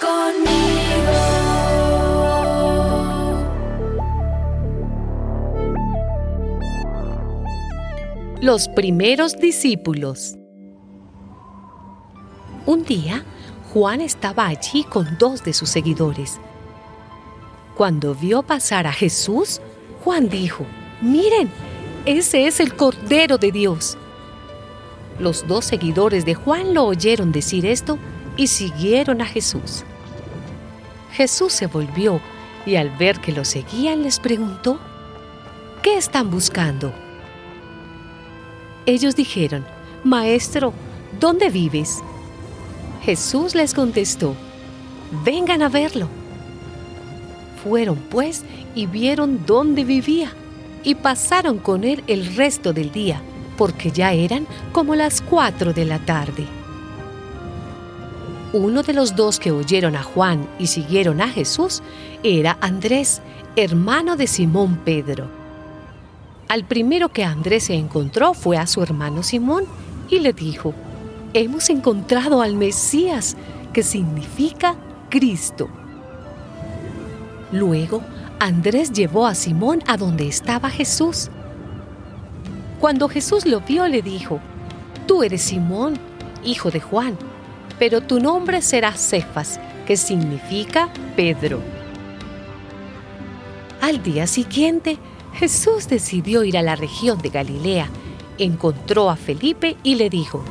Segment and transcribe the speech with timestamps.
[0.00, 0.80] conmigo.
[8.40, 10.36] Los primeros discípulos.
[12.66, 13.24] Un día,
[13.72, 16.40] Juan estaba allí con dos de sus seguidores.
[17.76, 19.60] Cuando vio pasar a Jesús,
[20.04, 20.64] Juan dijo,
[21.00, 21.50] miren,
[22.06, 23.98] ese es el Cordero de Dios.
[25.18, 27.98] Los dos seguidores de Juan lo oyeron decir esto
[28.36, 29.84] y siguieron a Jesús.
[31.12, 32.20] Jesús se volvió
[32.66, 34.78] y al ver que lo seguían les preguntó,
[35.82, 36.92] ¿qué están buscando?
[38.86, 39.64] Ellos dijeron,
[40.04, 40.72] Maestro,
[41.18, 41.98] ¿dónde vives?
[43.02, 44.34] Jesús les contestó,
[45.24, 46.08] vengan a verlo.
[47.62, 50.32] Fueron pues y vieron dónde vivía
[50.82, 53.20] y pasaron con él el resto del día,
[53.58, 56.59] porque ya eran como las cuatro de la tarde.
[58.52, 61.82] Uno de los dos que oyeron a Juan y siguieron a Jesús
[62.24, 63.22] era Andrés,
[63.54, 65.28] hermano de Simón Pedro.
[66.48, 69.66] Al primero que Andrés se encontró fue a su hermano Simón
[70.08, 70.74] y le dijo,
[71.32, 73.36] hemos encontrado al Mesías,
[73.72, 74.74] que significa
[75.10, 75.68] Cristo.
[77.52, 78.02] Luego,
[78.40, 81.30] Andrés llevó a Simón a donde estaba Jesús.
[82.80, 84.40] Cuando Jesús lo vio, le dijo,
[85.06, 85.98] Tú eres Simón,
[86.44, 87.16] hijo de Juan,
[87.80, 91.62] pero tu nombre será Cefas, que significa Pedro.
[93.80, 94.98] Al día siguiente,
[95.32, 97.88] Jesús decidió ir a la región de Galilea,
[98.36, 100.44] encontró a Felipe y le dijo,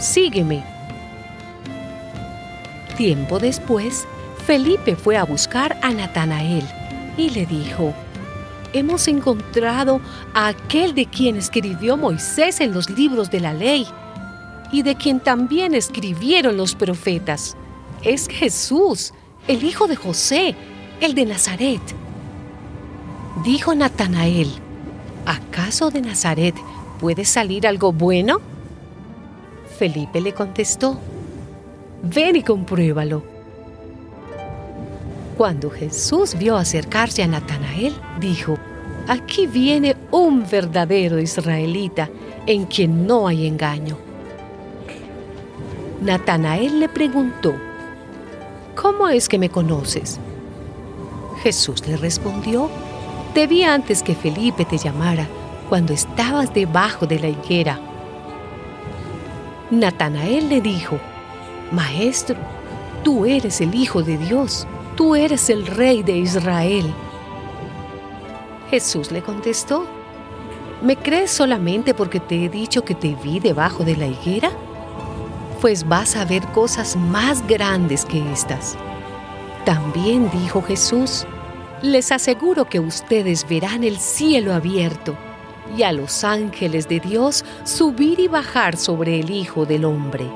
[0.00, 0.64] Sígueme.
[2.96, 4.04] Tiempo después,
[4.44, 6.64] Felipe fue a buscar a Natanael
[7.16, 7.94] y le dijo,
[8.72, 10.00] Hemos encontrado
[10.34, 13.86] a aquel de quien escribió Moisés en los libros de la ley
[14.72, 17.56] y de quien también escribieron los profetas.
[18.02, 19.12] Es Jesús,
[19.48, 20.54] el hijo de José,
[21.00, 21.80] el de Nazaret.
[23.44, 24.50] Dijo Natanael,
[25.26, 26.54] ¿acaso de Nazaret
[27.00, 28.40] puede salir algo bueno?
[29.78, 30.98] Felipe le contestó,
[32.02, 33.22] ven y compruébalo.
[35.36, 38.58] Cuando Jesús vio acercarse a Natanael, dijo,
[39.08, 42.10] aquí viene un verdadero israelita
[42.46, 44.09] en quien no hay engaño.
[46.00, 47.54] Natanael le preguntó,
[48.74, 50.18] ¿cómo es que me conoces?
[51.42, 52.70] Jesús le respondió,
[53.34, 55.28] te vi antes que Felipe te llamara,
[55.68, 57.78] cuando estabas debajo de la higuera.
[59.70, 60.98] Natanael le dijo,
[61.70, 62.36] Maestro,
[63.04, 64.66] tú eres el Hijo de Dios,
[64.96, 66.92] tú eres el Rey de Israel.
[68.70, 69.84] Jesús le contestó,
[70.80, 74.50] ¿me crees solamente porque te he dicho que te vi debajo de la higuera?
[75.60, 78.76] Pues vas a ver cosas más grandes que estas.
[79.66, 81.26] También dijo Jesús,
[81.82, 85.16] les aseguro que ustedes verán el cielo abierto
[85.76, 90.26] y a los ángeles de Dios subir y bajar sobre el Hijo del Hombre.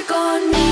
[0.00, 0.69] work on me.